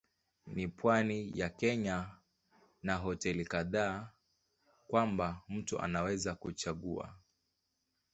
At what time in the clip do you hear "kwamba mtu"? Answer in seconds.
4.87-5.79